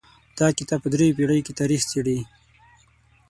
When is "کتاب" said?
0.59-0.79